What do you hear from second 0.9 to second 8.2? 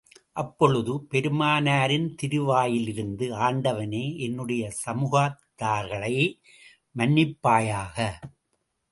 பெருமானாரின் திருவாயிலிருந்து ஆண்டவனே என்னுடைய சமூகத்தார்களை மன்னிப்பாயாக!